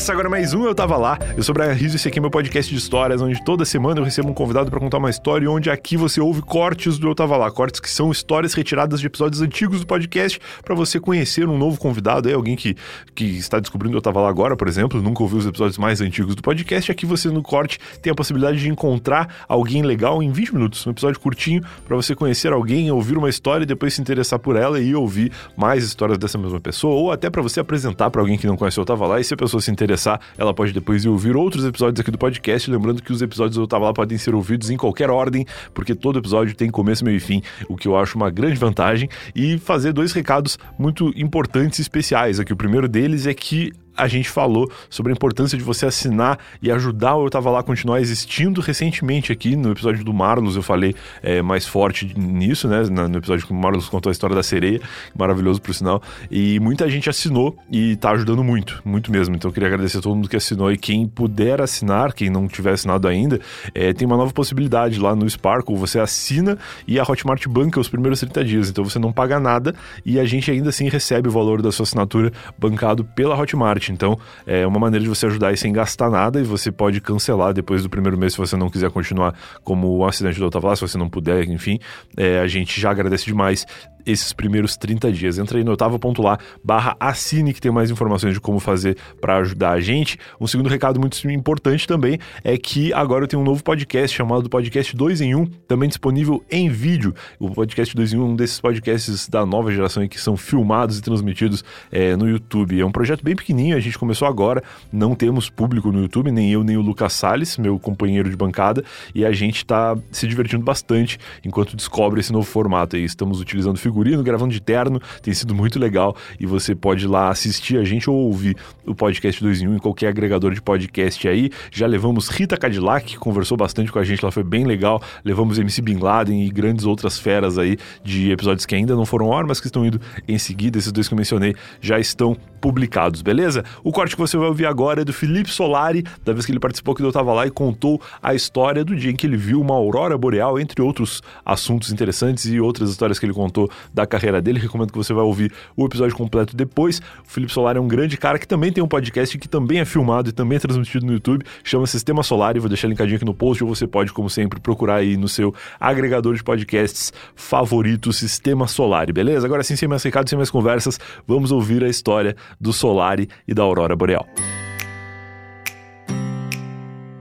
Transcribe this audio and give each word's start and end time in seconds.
Começa 0.00 0.12
agora 0.12 0.30
mais 0.30 0.54
um 0.54 0.64
Eu 0.64 0.74
Tava 0.74 0.96
Lá. 0.96 1.18
Eu 1.36 1.42
sou 1.42 1.54
o 1.54 1.58
Brian 1.58 1.74
Rizzo 1.74 1.94
e 1.94 1.96
esse 1.96 2.08
aqui 2.08 2.18
é 2.18 2.22
meu 2.22 2.30
podcast 2.30 2.72
de 2.72 2.78
histórias, 2.78 3.20
onde 3.20 3.44
toda 3.44 3.66
semana 3.66 4.00
eu 4.00 4.04
recebo 4.04 4.30
um 4.30 4.32
convidado 4.32 4.70
para 4.70 4.80
contar 4.80 4.96
uma 4.96 5.10
história 5.10 5.44
e 5.44 5.46
onde 5.48 5.68
aqui 5.68 5.94
você 5.94 6.22
ouve 6.22 6.40
cortes 6.40 6.98
do 6.98 7.06
Eu 7.06 7.14
Tava 7.14 7.36
Lá. 7.36 7.50
Cortes 7.50 7.80
que 7.80 7.90
são 7.90 8.10
histórias 8.10 8.54
retiradas 8.54 8.98
de 8.98 9.08
episódios 9.08 9.42
antigos 9.42 9.80
do 9.80 9.86
podcast 9.86 10.40
para 10.64 10.74
você 10.74 10.98
conhecer 10.98 11.46
um 11.46 11.58
novo 11.58 11.78
convidado, 11.78 12.28
aí, 12.28 12.34
alguém 12.34 12.56
que, 12.56 12.74
que 13.14 13.24
está 13.24 13.60
descobrindo 13.60 13.94
Eu 13.94 14.00
Tava 14.00 14.22
Lá 14.22 14.30
agora, 14.30 14.56
por 14.56 14.68
exemplo, 14.68 15.02
nunca 15.02 15.22
ouviu 15.22 15.36
os 15.36 15.44
episódios 15.44 15.76
mais 15.76 16.00
antigos 16.00 16.34
do 16.34 16.40
podcast. 16.40 16.90
Aqui 16.90 17.04
você 17.04 17.28
no 17.28 17.42
corte 17.42 17.78
tem 18.00 18.10
a 18.10 18.14
possibilidade 18.14 18.58
de 18.58 18.70
encontrar 18.70 19.44
alguém 19.46 19.82
legal 19.82 20.22
em 20.22 20.32
20 20.32 20.54
minutos, 20.54 20.86
um 20.86 20.92
episódio 20.92 21.20
curtinho 21.20 21.62
para 21.86 21.94
você 21.94 22.14
conhecer 22.14 22.54
alguém, 22.54 22.90
ouvir 22.90 23.18
uma 23.18 23.28
história 23.28 23.64
e 23.64 23.66
depois 23.66 23.92
se 23.92 24.00
interessar 24.00 24.38
por 24.38 24.56
ela 24.56 24.80
e 24.80 24.94
ouvir 24.94 25.30
mais 25.54 25.84
histórias 25.84 26.16
dessa 26.16 26.38
mesma 26.38 26.58
pessoa 26.58 26.94
ou 26.94 27.12
até 27.12 27.28
para 27.28 27.42
você 27.42 27.60
apresentar 27.60 28.08
para 28.08 28.22
alguém 28.22 28.38
que 28.38 28.46
não 28.46 28.56
conhece 28.56 28.78
Eu 28.78 28.86
Tava 28.86 29.06
Lá 29.06 29.20
e 29.20 29.24
se 29.24 29.34
a 29.34 29.36
pessoa 29.36 29.60
se 29.60 29.70
interessar, 29.70 29.89
ela 30.36 30.52
pode 30.54 30.72
depois 30.72 31.04
ir 31.04 31.08
ouvir 31.08 31.36
outros 31.36 31.64
episódios 31.64 32.00
aqui 32.00 32.10
do 32.10 32.18
podcast. 32.18 32.70
Lembrando 32.70 33.02
que 33.02 33.12
os 33.12 33.22
episódios 33.22 33.56
do 33.56 33.66
Tava 33.66 33.86
Lá 33.86 33.92
podem 33.92 34.18
ser 34.18 34.34
ouvidos 34.34 34.70
em 34.70 34.76
qualquer 34.76 35.10
ordem, 35.10 35.46
porque 35.74 35.94
todo 35.94 36.18
episódio 36.18 36.54
tem 36.54 36.70
começo, 36.70 37.04
meio 37.04 37.16
e 37.16 37.20
fim, 37.20 37.42
o 37.68 37.76
que 37.76 37.88
eu 37.88 37.96
acho 37.96 38.16
uma 38.16 38.30
grande 38.30 38.58
vantagem. 38.58 39.08
E 39.34 39.58
fazer 39.58 39.92
dois 39.92 40.12
recados 40.12 40.58
muito 40.78 41.12
importantes 41.16 41.78
e 41.78 41.82
especiais 41.82 42.40
aqui. 42.40 42.52
O 42.52 42.56
primeiro 42.56 42.88
deles 42.88 43.26
é 43.26 43.34
que 43.34 43.72
a 44.00 44.08
gente 44.08 44.30
falou 44.30 44.70
sobre 44.88 45.12
a 45.12 45.14
importância 45.14 45.56
de 45.56 45.62
você 45.62 45.84
assinar 45.84 46.38
e 46.62 46.70
ajudar 46.70 47.16
o 47.16 47.26
Eu 47.26 47.30
Tava 47.30 47.50
Lá 47.50 47.60
a 47.60 47.62
continuar 47.62 48.00
existindo 48.00 48.60
recentemente 48.60 49.30
aqui 49.30 49.54
no 49.54 49.72
episódio 49.72 50.02
do 50.02 50.12
Marlos. 50.12 50.56
Eu 50.56 50.62
falei 50.62 50.94
é, 51.22 51.42
mais 51.42 51.66
forte 51.66 52.18
nisso, 52.18 52.66
né? 52.66 52.82
No 52.88 53.18
episódio 53.18 53.46
que 53.46 53.52
o 53.52 53.54
Marlos 53.54 53.88
contou 53.88 54.08
a 54.08 54.12
história 54.12 54.34
da 54.34 54.42
sereia, 54.42 54.80
maravilhoso 55.16 55.60
por 55.60 55.74
sinal. 55.74 56.02
E 56.30 56.58
muita 56.60 56.88
gente 56.88 57.10
assinou 57.10 57.56
e 57.70 57.94
tá 57.96 58.12
ajudando 58.12 58.42
muito, 58.42 58.80
muito 58.84 59.12
mesmo. 59.12 59.34
Então 59.36 59.50
eu 59.50 59.52
queria 59.52 59.68
agradecer 59.68 59.98
a 59.98 60.00
todo 60.00 60.14
mundo 60.14 60.28
que 60.28 60.36
assinou 60.36 60.72
e 60.72 60.78
quem 60.78 61.06
puder 61.06 61.60
assinar, 61.60 62.14
quem 62.14 62.30
não 62.30 62.48
tiver 62.48 62.72
assinado 62.72 63.06
ainda, 63.06 63.38
é, 63.74 63.92
tem 63.92 64.06
uma 64.06 64.16
nova 64.16 64.32
possibilidade 64.32 64.98
lá 64.98 65.14
no 65.14 65.28
Sparkle. 65.28 65.76
Você 65.76 66.00
assina 66.00 66.56
e 66.88 66.98
a 66.98 67.02
Hotmart 67.02 67.46
banca 67.48 67.78
os 67.78 67.88
primeiros 67.88 68.20
30 68.20 68.44
dias. 68.44 68.70
Então 68.70 68.82
você 68.82 68.98
não 68.98 69.12
paga 69.12 69.38
nada 69.38 69.74
e 70.06 70.18
a 70.18 70.24
gente 70.24 70.50
ainda 70.50 70.70
assim 70.70 70.88
recebe 70.88 71.28
o 71.28 71.32
valor 71.32 71.60
da 71.60 71.70
sua 71.70 71.84
assinatura 71.84 72.32
bancado 72.58 73.04
pela 73.04 73.38
Hotmart. 73.38 73.89
Então, 73.90 74.18
é 74.46 74.66
uma 74.66 74.78
maneira 74.78 75.02
de 75.02 75.08
você 75.08 75.26
ajudar 75.26 75.48
aí 75.48 75.56
sem 75.56 75.72
gastar 75.72 76.10
nada 76.10 76.40
e 76.40 76.44
você 76.44 76.70
pode 76.70 77.00
cancelar 77.00 77.52
depois 77.52 77.82
do 77.82 77.90
primeiro 77.90 78.16
mês 78.16 78.32
se 78.32 78.38
você 78.38 78.56
não 78.56 78.70
quiser 78.70 78.90
continuar 78.90 79.34
como 79.62 79.88
o 79.88 80.06
acidente 80.06 80.38
do 80.38 80.46
Otávio, 80.46 80.74
se 80.76 80.82
você 80.82 80.98
não 80.98 81.08
puder, 81.08 81.48
enfim. 81.48 81.78
É, 82.16 82.40
a 82.40 82.46
gente 82.46 82.80
já 82.80 82.90
agradece 82.90 83.24
demais 83.24 83.66
esses 84.10 84.32
primeiros 84.32 84.76
30 84.76 85.12
dias. 85.12 85.38
Entra 85.38 85.58
aí 85.58 85.64
no 85.64 85.72
otavo.lá 85.72 86.38
barra 86.62 86.96
assine 86.98 87.52
que 87.52 87.60
tem 87.60 87.70
mais 87.70 87.90
informações 87.90 88.34
de 88.34 88.40
como 88.40 88.60
fazer 88.60 88.96
para 89.20 89.36
ajudar 89.38 89.72
a 89.72 89.80
gente. 89.80 90.18
Um 90.40 90.46
segundo 90.46 90.68
recado 90.68 90.98
muito 91.00 91.20
importante 91.30 91.86
também 91.86 92.18
é 92.44 92.56
que 92.56 92.92
agora 92.92 93.24
eu 93.24 93.28
tenho 93.28 93.42
um 93.42 93.44
novo 93.44 93.62
podcast 93.62 94.16
chamado 94.16 94.48
Podcast 94.48 94.94
2 94.96 95.20
em 95.20 95.34
1, 95.34 95.46
também 95.68 95.88
disponível 95.88 96.42
em 96.50 96.68
vídeo. 96.68 97.14
O 97.38 97.50
Podcast 97.50 97.94
2 97.94 98.12
em 98.12 98.16
1 98.18 98.20
é 98.20 98.24
um 98.24 98.36
desses 98.36 98.60
podcasts 98.60 99.28
da 99.28 99.46
nova 99.46 99.72
geração 99.72 100.06
que 100.08 100.20
são 100.20 100.36
filmados 100.36 100.98
e 100.98 101.02
transmitidos 101.02 101.64
é, 101.90 102.16
no 102.16 102.28
YouTube. 102.28 102.80
É 102.80 102.84
um 102.84 102.92
projeto 102.92 103.24
bem 103.24 103.36
pequenininho, 103.36 103.76
a 103.76 103.80
gente 103.80 103.98
começou 103.98 104.26
agora, 104.26 104.62
não 104.92 105.14
temos 105.14 105.48
público 105.48 105.92
no 105.92 106.02
YouTube, 106.02 106.30
nem 106.30 106.50
eu 106.50 106.64
nem 106.64 106.76
o 106.76 106.80
Lucas 106.80 107.12
Salles, 107.12 107.56
meu 107.58 107.78
companheiro 107.78 108.28
de 108.28 108.36
bancada, 108.36 108.84
e 109.14 109.24
a 109.24 109.32
gente 109.32 109.56
está 109.56 109.96
se 110.10 110.26
divertindo 110.26 110.64
bastante 110.64 111.18
enquanto 111.44 111.76
descobre 111.76 112.20
esse 112.20 112.32
novo 112.32 112.46
formato. 112.46 112.96
Estamos 112.96 113.40
utilizando 113.40 113.78
figurino, 114.00 114.22
gravando 114.22 114.52
de 114.52 114.60
terno, 114.60 115.00
tem 115.22 115.34
sido 115.34 115.54
muito 115.54 115.78
legal 115.78 116.16
e 116.38 116.46
você 116.46 116.74
pode 116.74 117.04
ir 117.04 117.08
lá 117.08 117.28
assistir 117.28 117.78
a 117.78 117.84
gente 117.84 118.08
ou 118.08 118.16
ouvir 118.16 118.56
o 118.86 118.94
podcast 118.94 119.42
2 119.42 119.62
em 119.62 119.68
1 119.68 119.74
em 119.74 119.78
qualquer 119.78 120.08
agregador 120.08 120.54
de 120.54 120.62
podcast 120.62 121.28
aí. 121.28 121.50
Já 121.70 121.86
levamos 121.86 122.28
Rita 122.28 122.56
Cadillac, 122.56 123.06
que 123.06 123.18
conversou 123.18 123.56
bastante 123.56 123.92
com 123.92 123.98
a 123.98 124.04
gente, 124.04 124.24
ela 124.24 124.32
foi 124.32 124.42
bem 124.42 124.64
legal. 124.64 125.02
Levamos 125.24 125.58
MC 125.58 125.82
Bin 125.82 125.98
Laden 125.98 126.46
e 126.46 126.50
grandes 126.50 126.86
outras 126.86 127.18
feras 127.18 127.58
aí 127.58 127.76
de 128.02 128.30
episódios 128.30 128.64
que 128.64 128.74
ainda 128.74 128.94
não 128.94 129.04
foram 129.04 129.26
hora, 129.26 129.46
mas 129.46 129.60
que 129.60 129.66
estão 129.66 129.84
indo 129.84 130.00
em 130.26 130.38
seguida. 130.38 130.78
Esses 130.78 130.92
dois 130.92 131.06
que 131.06 131.14
eu 131.14 131.18
mencionei 131.18 131.54
já 131.80 131.98
estão 131.98 132.36
publicados, 132.60 133.22
beleza? 133.22 133.64
O 133.82 133.90
corte 133.90 134.14
que 134.14 134.20
você 134.20 134.36
vai 134.36 134.48
ouvir 134.48 134.66
agora 134.66 135.02
é 135.02 135.04
do 135.04 135.12
Felipe 135.12 135.50
Solari, 135.50 136.04
da 136.24 136.32
vez 136.32 136.44
que 136.44 136.52
ele 136.52 136.60
participou 136.60 136.94
que 136.94 137.02
eu 137.02 137.10
tava 137.10 137.32
lá 137.32 137.46
e 137.46 137.50
contou 137.50 138.00
a 138.22 138.34
história 138.34 138.84
do 138.84 138.94
dia 138.94 139.10
em 139.10 139.16
que 139.16 139.26
ele 139.26 139.36
viu 139.36 139.60
uma 139.60 139.74
aurora 139.74 140.16
boreal, 140.16 140.58
entre 140.58 140.82
outros 140.82 141.22
assuntos 141.44 141.90
interessantes 141.90 142.44
e 142.46 142.60
outras 142.60 142.90
histórias 142.90 143.18
que 143.18 143.26
ele 143.26 143.32
contou 143.32 143.70
da 143.92 144.06
carreira 144.06 144.40
dele. 144.40 144.58
Recomendo 144.58 144.92
que 144.92 144.98
você 144.98 145.12
vai 145.12 145.24
ouvir 145.24 145.52
o 145.76 145.86
episódio 145.86 146.16
completo 146.16 146.56
depois. 146.56 146.98
O 146.98 147.28
Felipe 147.28 147.52
Solari 147.52 147.78
é 147.78 147.80
um 147.80 147.88
grande 147.88 148.16
cara 148.16 148.38
que 148.38 148.46
também 148.46 148.72
tem 148.72 148.82
um 148.82 148.88
podcast 148.88 149.36
que 149.38 149.48
também 149.48 149.80
é 149.80 149.84
filmado 149.84 150.28
e 150.28 150.32
também 150.32 150.56
é 150.56 150.58
transmitido 150.58 151.06
no 151.06 151.12
YouTube, 151.12 151.44
chama 151.64 151.86
Sistema 151.86 152.22
Solar, 152.22 152.56
e 152.56 152.60
vou 152.60 152.68
deixar 152.68 152.88
linkadinho 152.88 153.16
aqui 153.16 153.24
no 153.24 153.34
post, 153.34 153.62
ou 153.62 153.74
você 153.74 153.86
pode, 153.86 154.12
como 154.12 154.28
sempre, 154.28 154.60
procurar 154.60 154.96
aí 154.96 155.16
no 155.16 155.28
seu 155.28 155.54
agregador 155.78 156.34
de 156.34 156.42
podcasts 156.42 157.12
favorito, 157.34 158.12
Sistema 158.12 158.66
Solar, 158.66 159.12
beleza? 159.12 159.46
Agora 159.46 159.62
sim, 159.62 159.76
sem 159.76 159.88
mais 159.88 160.02
recados, 160.02 160.30
sem 160.30 160.36
mais 160.36 160.50
conversas, 160.50 160.98
vamos 161.26 161.52
ouvir 161.52 161.82
a 161.82 161.88
história 161.88 162.36
do 162.60 162.72
Solari 162.72 163.28
e 163.46 163.54
da 163.54 163.62
Aurora 163.62 163.96
Boreal. 163.96 164.26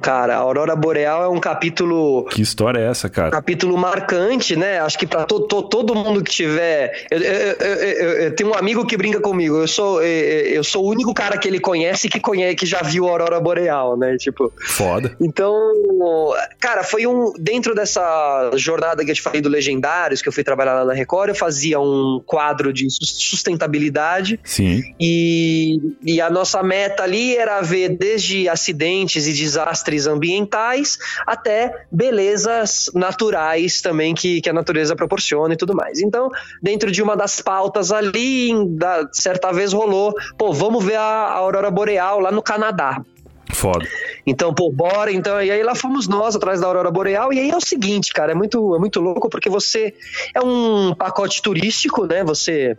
Cara, 0.02 0.36
a 0.36 0.40
Aurora 0.40 0.76
Boreal 0.76 1.24
é 1.24 1.28
um 1.28 1.40
capítulo. 1.40 2.26
Que 2.26 2.42
história 2.42 2.80
é 2.80 2.90
essa, 2.90 3.10
cara? 3.10 3.32
Capítulo 3.32 3.78
marcante, 3.78 4.56
né? 4.56 4.80
Acho 4.80 4.98
que 4.98 5.06
para 5.06 5.26
to, 5.26 5.42
to, 5.42 5.64
todo 5.64 5.94
mundo 5.94 6.24
que 6.24 6.32
tiver. 6.32 7.06
Eu, 7.12 7.20
eu, 7.20 7.54
eu, 7.60 8.10
eu, 8.24 8.36
tenho 8.36 8.50
um 8.52 8.54
amigo 8.54 8.86
que 8.86 8.96
brinca 8.96 9.20
comigo. 9.20 9.58
Eu 9.58 9.68
sou, 9.68 10.02
eu 10.02 10.64
sou 10.64 10.86
o 10.86 10.90
único 10.90 11.14
cara 11.14 11.38
que 11.38 11.48
ele 11.48 11.60
conhece 11.60 12.08
que 12.08 12.20
conhece 12.20 12.56
que 12.56 12.66
já 12.66 12.82
viu 12.82 13.08
a 13.08 13.12
Aurora 13.12 13.40
Boreal, 13.40 13.98
né? 13.98 14.16
Tipo. 14.18 14.52
Foda. 14.68 15.16
Então, 15.20 15.54
cara, 16.60 16.84
foi 16.84 17.06
um. 17.06 17.34
Dentro 17.38 17.76
dessa 17.76 18.52
jornada 18.56 19.04
que 19.04 19.12
eu 19.12 19.16
te 19.16 19.22
falei 19.22 19.42
do 19.42 19.50
Legendários, 19.50 20.22
que 20.22 20.30
eu 20.30 20.34
fui 20.34 20.44
trabalhar 20.44 20.74
lá 20.74 20.86
na 20.86 20.94
Record, 20.94 21.30
eu 21.30 21.36
fazia 21.36 21.80
um 21.80 22.22
quadro 22.26 22.72
de 22.72 22.88
sustentabilidade. 22.90 24.40
Sim. 24.44 24.82
E, 25.00 25.94
e 26.04 26.22
a 26.22 26.30
nossa 26.30 26.64
meta 26.64 27.04
ali 27.04 27.36
era 27.36 27.62
ver 27.62 27.90
desde 27.90 28.48
acidentes 28.48 29.28
e 29.28 29.34
desastres 29.34 29.90
ambientais 30.08 30.98
até 31.26 31.86
belezas 31.92 32.90
naturais 32.94 33.82
também 33.82 34.14
que, 34.14 34.42
que 34.42 34.50
a 34.50 34.54
natureza 34.54 34.96
proporciona 34.96 35.54
e 35.54 35.58
tudo 35.58 35.76
mais. 35.76 36.00
Então, 36.00 36.30
dentro 36.62 36.92
de 36.92 37.02
uma 37.02 37.16
das 37.16 37.42
pautas 37.42 37.92
ali, 37.92 38.54
da, 38.78 39.08
certa 39.12 39.52
vez 39.52 39.74
rolou, 39.74 40.14
pô, 40.38 40.54
vamos 40.54 40.84
ver 40.84 40.96
a, 40.96 41.02
a 41.02 41.34
aurora 41.34 41.72
boreal 41.72 42.20
lá 42.20 42.32
no 42.32 42.42
Canadá. 42.42 43.02
Foda. 43.52 43.86
Então, 44.26 44.54
pô, 44.54 44.72
bora, 44.72 45.12
então, 45.12 45.42
e 45.42 45.50
aí 45.50 45.64
lá 45.64 45.74
fomos 45.74 46.08
nós 46.08 46.36
atrás 46.36 46.62
da 46.62 46.68
Aurora 46.68 46.92
Boreal, 46.92 47.34
e 47.34 47.40
aí 47.40 47.50
é 47.50 47.58
o 47.58 47.62
seguinte, 47.62 48.14
cara, 48.14 48.32
é 48.32 48.36
muito, 48.36 48.76
é 48.76 48.80
muito 48.80 49.02
louco, 49.02 49.28
porque 49.28 49.50
você 49.50 49.94
é 50.36 50.40
um 50.40 50.94
pacote 50.94 51.42
turístico, 51.42 52.06
né, 52.06 52.24
você 52.24 52.78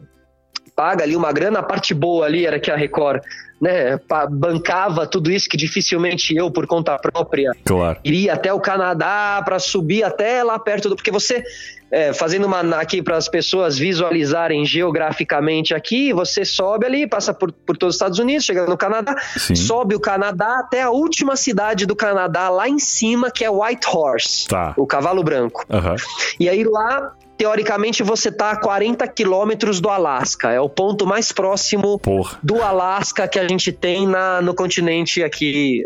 paga 0.76 1.02
ali 1.02 1.16
uma 1.16 1.32
grana, 1.32 1.58
a 1.58 1.62
parte 1.62 1.92
boa 1.92 2.24
ali 2.24 2.46
era 2.46 2.60
que 2.60 2.70
a 2.70 2.76
Record 2.76 3.20
né, 3.60 4.00
bancava 4.30 5.06
tudo 5.06 5.30
isso 5.30 5.48
que 5.48 5.56
dificilmente 5.56 6.34
eu, 6.34 6.50
por 6.50 6.66
conta 6.66 6.98
própria, 6.98 7.52
claro. 7.64 7.98
iria 8.02 8.32
até 8.32 8.52
o 8.52 8.58
Canadá 8.58 9.42
para 9.44 9.58
subir 9.58 10.02
até 10.02 10.42
lá 10.42 10.58
perto 10.58 10.88
do. 10.88 10.96
Porque 10.96 11.10
você, 11.10 11.44
é, 11.90 12.14
fazendo 12.14 12.46
uma 12.46 12.60
aqui 12.76 13.02
para 13.02 13.18
as 13.18 13.28
pessoas 13.28 13.76
visualizarem 13.76 14.64
geograficamente 14.64 15.74
aqui, 15.74 16.12
você 16.12 16.42
sobe 16.42 16.86
ali, 16.86 17.06
passa 17.06 17.34
por, 17.34 17.52
por 17.52 17.76
todos 17.76 17.94
os 17.94 17.96
Estados 17.96 18.18
Unidos, 18.18 18.46
chega 18.46 18.64
no 18.64 18.78
Canadá, 18.78 19.14
Sim. 19.36 19.54
sobe 19.54 19.94
o 19.94 20.00
Canadá 20.00 20.60
até 20.60 20.80
a 20.82 20.90
última 20.90 21.36
cidade 21.36 21.84
do 21.84 21.94
Canadá, 21.94 22.48
lá 22.48 22.66
em 22.66 22.78
cima, 22.78 23.30
que 23.30 23.44
é 23.44 23.50
White 23.50 23.86
Horse, 23.86 24.48
tá. 24.48 24.72
o 24.76 24.86
cavalo 24.86 25.22
branco. 25.22 25.66
Uhum. 25.68 25.96
E 26.38 26.48
aí 26.48 26.64
lá 26.64 27.14
teoricamente 27.40 28.02
você 28.02 28.28
está 28.28 28.50
a 28.50 28.56
40 28.56 29.08
quilômetros 29.08 29.80
do 29.80 29.88
Alasca. 29.88 30.52
É 30.52 30.60
o 30.60 30.68
ponto 30.68 31.06
mais 31.06 31.32
próximo 31.32 31.98
Porra. 31.98 32.38
do 32.42 32.60
Alasca 32.60 33.26
que 33.26 33.38
a 33.38 33.48
gente 33.48 33.72
tem 33.72 34.06
na, 34.06 34.42
no 34.42 34.54
continente 34.54 35.22
aqui 35.22 35.82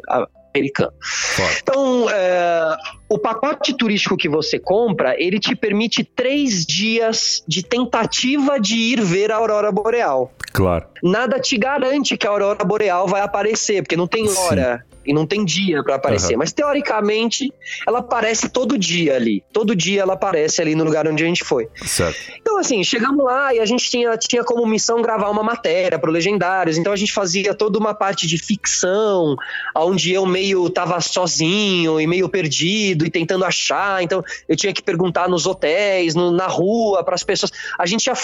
americano. 0.53 0.93
Porra. 1.37 1.51
Então, 1.63 2.11
é, 2.11 2.77
o 3.09 3.21
pacote 3.21 3.73
turístico 3.73 4.17
que 4.17 4.29
você 4.29 4.59
compra, 4.59 5.15
ele 5.17 5.39
te 5.39 5.55
permite 5.55 6.03
três 6.03 6.67
dias 6.67 7.45
de 7.47 7.63
tentativa 7.63 8.59
de 8.59 8.75
ir 8.75 9.01
ver 9.01 9.31
a 9.31 9.37
aurora 9.37 9.71
boreal. 9.71 10.33
Claro. 10.53 10.89
Nada 11.05 11.39
te 11.39 11.57
garante 11.57 12.17
que 12.17 12.27
a 12.27 12.31
aurora 12.31 12.65
boreal 12.65 13.07
vai 13.07 13.21
aparecer, 13.21 13.81
porque 13.81 13.97
não 13.97 14.09
tem 14.09 14.29
hora. 14.29 14.85
Sim 14.89 14.94
e 15.05 15.13
não 15.13 15.27
tem 15.27 15.45
dia 15.45 15.83
para 15.83 15.97
aparecer. 15.97 16.33
Uhum. 16.33 16.39
Mas 16.39 16.53
teoricamente, 16.53 17.53
ela 17.87 17.99
aparece 18.01 18.49
todo 18.49 18.79
dia 18.79 19.17
ali. 19.17 19.43
Todo 19.53 19.75
dia 19.75 20.03
ela 20.03 20.15
aparece 20.15 20.61
ali 20.61 20.75
no 20.75 20.85
lugar 20.85 21.07
onde 21.07 21.23
a 21.23 21.27
gente 21.27 21.45
foi. 21.45 21.69
Certo. 21.85 22.19
Então, 22.41 22.59
assim, 22.59 22.83
chegamos 22.83 23.25
lá 23.25 23.55
e 23.55 23.61
a 23.61 23.67
gente 23.67 23.91
tinha, 23.91 24.17
tinha 24.17 24.45
como 24.45 24.67
missão 24.67 25.03
gravar 25.03 25.31
uma 25.31 25.43
matéria 25.43 25.99
pro 25.99 26.11
Legendários, 26.11 26.79
então 26.79 26.93
a 26.93 26.97
gente 26.97 27.13
fazia 27.13 27.55
toda 27.55 27.79
uma 27.79 27.95
parte 27.95 28.27
de 28.27 28.39
ficção, 28.39 29.37
onde 29.77 30.13
eu 30.13 30.27
meio 30.27 30.69
tava 30.71 31.01
sozinho 31.01 32.01
e 32.01 32.07
meio 32.07 32.29
perdido 32.29 33.07
e 33.07 33.11
tentando 33.11 33.45
achar, 33.45 34.03
então 34.03 34.23
eu 34.49 34.57
tinha 34.57 34.73
que 34.73 34.83
perguntar 34.83 35.29
nos 35.29 35.47
hotéis, 35.47 36.15
no, 36.15 36.31
na 36.31 36.47
rua, 36.47 37.05
para 37.05 37.15
as 37.15 37.23
pessoas. 37.23 37.53
A 37.79 37.87
gente 37.87 38.07
ia 38.07 38.15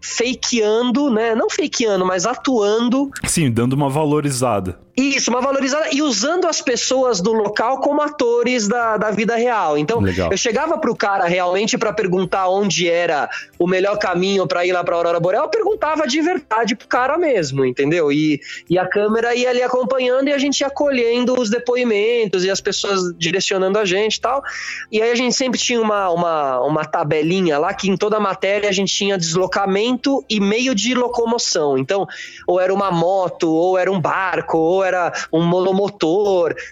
fakeando, 0.00 1.10
né? 1.10 1.34
Não 1.34 1.48
fakeando, 1.48 2.04
mas 2.04 2.26
atuando. 2.26 3.10
Sim, 3.24 3.50
dando 3.50 3.72
uma 3.74 3.88
valorizada. 3.88 4.78
Isso, 4.96 5.30
uma 5.30 5.42
valorizada 5.42 5.88
e 5.92 6.00
usando 6.00 6.25
as 6.48 6.60
pessoas 6.60 7.20
do 7.20 7.32
local 7.32 7.80
como 7.80 8.02
atores 8.02 8.68
da, 8.68 8.96
da 8.96 9.10
vida 9.10 9.36
real. 9.36 9.76
Então, 9.76 10.00
Legal. 10.00 10.30
eu 10.30 10.36
chegava 10.36 10.78
pro 10.78 10.94
cara 10.94 11.26
realmente 11.26 11.76
para 11.76 11.92
perguntar 11.92 12.48
onde 12.48 12.88
era 12.88 13.28
o 13.58 13.66
melhor 13.66 13.98
caminho 13.98 14.46
para 14.46 14.64
ir 14.64 14.72
lá 14.72 14.82
pra 14.82 14.96
Aurora 14.96 15.20
Boreal, 15.20 15.44
eu 15.44 15.50
perguntava 15.50 16.06
de 16.06 16.20
verdade 16.20 16.74
pro 16.74 16.88
cara 16.88 17.18
mesmo, 17.18 17.64
entendeu? 17.64 18.10
E, 18.10 18.40
e 18.68 18.78
a 18.78 18.86
câmera 18.86 19.34
ia 19.34 19.50
ali 19.50 19.62
acompanhando 19.62 20.28
e 20.28 20.32
a 20.32 20.38
gente 20.38 20.60
ia 20.60 20.70
colhendo 20.70 21.38
os 21.40 21.50
depoimentos 21.50 22.44
e 22.44 22.50
as 22.50 22.60
pessoas 22.60 23.14
direcionando 23.16 23.78
a 23.78 23.84
gente 23.84 24.16
e 24.16 24.20
tal. 24.20 24.42
E 24.90 25.00
aí 25.02 25.10
a 25.10 25.14
gente 25.14 25.34
sempre 25.34 25.58
tinha 25.58 25.80
uma, 25.80 26.10
uma, 26.10 26.60
uma 26.60 26.84
tabelinha 26.84 27.58
lá 27.58 27.72
que 27.74 27.88
em 27.90 27.96
toda 27.96 28.16
a 28.16 28.20
matéria 28.20 28.68
a 28.68 28.72
gente 28.72 28.94
tinha 28.94 29.18
deslocamento 29.18 30.24
e 30.28 30.40
meio 30.40 30.74
de 30.74 30.94
locomoção. 30.94 31.78
Então, 31.78 32.06
ou 32.46 32.60
era 32.60 32.72
uma 32.72 32.90
moto, 32.90 33.50
ou 33.50 33.78
era 33.78 33.90
um 33.90 34.00
barco, 34.00 34.58
ou 34.58 34.84
era 34.84 35.12
um 35.32 35.42
monomotor, 35.44 36.15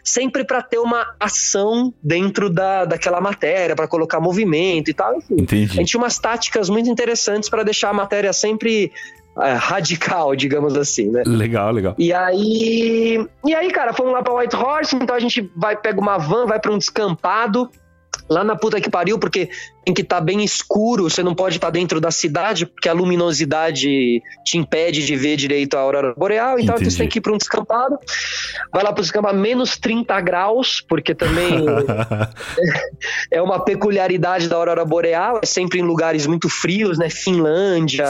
sempre 0.03 0.45
para 0.45 0.63
ter 0.63 0.79
uma 0.79 1.15
ação 1.19 1.93
dentro 2.03 2.51
da, 2.51 2.85
daquela 2.85 3.21
matéria, 3.21 3.75
para 3.75 3.89
colocar 3.89 4.21
movimento 4.21 4.91
e 4.91 4.95
tal. 4.95 5.17
Enfim, 5.17 5.35
Entendi. 5.41 5.73
a 5.73 5.75
gente 5.77 5.89
tinha 5.91 6.01
umas 6.01 6.19
táticas 6.19 6.69
muito 6.69 6.89
interessantes 6.89 7.49
para 7.49 7.63
deixar 7.63 7.91
a 7.91 7.93
matéria 7.93 8.33
sempre 8.33 8.93
é, 9.41 9.53
radical, 9.53 10.35
digamos 10.37 10.77
assim, 10.77 11.11
né? 11.11 11.23
Legal, 11.27 11.73
legal. 11.73 11.95
E 11.99 12.13
aí, 12.13 13.27
e 13.45 13.55
aí, 13.55 13.71
cara, 13.71 13.93
fomos 13.93 14.13
lá 14.13 14.23
para 14.23 14.35
White 14.35 14.57
Horse, 14.57 14.97
então 14.97 15.15
a 15.15 15.21
gente 15.21 15.51
vai 15.57 15.77
pega 15.77 16.01
uma 16.01 16.19
van, 16.19 16.47
vai 16.47 16.61
para 16.61 16.73
um 16.73 16.79
descampado 16.79 17.71
lá 18.29 18.45
na 18.45 18.57
puta 18.57 18.81
que 18.81 18.89
pariu, 18.89 19.19
porque 19.19 19.51
que 19.93 20.03
estar 20.03 20.17
tá 20.17 20.23
bem 20.23 20.43
escuro, 20.43 21.05
você 21.05 21.23
não 21.23 21.35
pode 21.35 21.57
estar 21.57 21.67
tá 21.67 21.71
dentro 21.71 22.01
da 22.01 22.11
cidade, 22.11 22.65
porque 22.65 22.89
a 22.89 22.93
luminosidade 22.93 24.23
te 24.45 24.57
impede 24.57 25.05
de 25.05 25.17
ver 25.17 25.37
direito 25.37 25.77
a 25.77 25.81
aurora 25.81 26.15
boreal, 26.17 26.59
então 26.59 26.75
Entendi. 26.77 26.91
você 26.91 26.99
tem 26.99 27.09
que 27.09 27.19
ir 27.19 27.21
para 27.21 27.33
um 27.33 27.37
descampado. 27.37 27.99
Vai 28.73 28.83
lá 28.83 28.93
para 28.93 29.01
o 29.01 29.03
descampado, 29.03 29.39
menos 29.39 29.77
30 29.77 30.19
graus, 30.21 30.81
porque 30.81 31.15
também 31.15 31.65
é 33.31 33.43
uma 33.43 33.61
peculiaridade 33.61 34.49
da 34.49 34.57
aurora 34.57 34.85
boreal, 34.85 35.41
é 35.43 35.47
sempre 35.47 35.81
em 35.81 35.83
lugares 35.83 36.27
muito 36.27 36.49
frios, 36.49 36.97
né? 36.99 37.11
Finlândia, 37.11 38.07